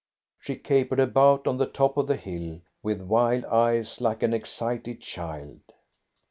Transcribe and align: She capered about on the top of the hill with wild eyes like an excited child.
She 0.39 0.55
capered 0.55 0.99
about 0.99 1.45
on 1.45 1.57
the 1.57 1.67
top 1.67 1.95
of 1.95 2.07
the 2.07 2.15
hill 2.15 2.61
with 2.81 3.03
wild 3.03 3.45
eyes 3.45 4.01
like 4.01 4.23
an 4.23 4.33
excited 4.33 4.99
child. 4.99 5.59